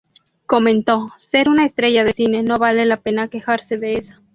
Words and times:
Comentó: 0.47 1.11
"Ser 1.19 1.47
una 1.47 1.63
estrella 1.63 2.03
de 2.03 2.13
cine, 2.13 2.41
no 2.41 2.57
vale 2.57 2.87
la 2.87 2.97
pena 2.97 3.27
quejarse 3.27 3.77
de 3.77 3.93
eso". 3.99 4.15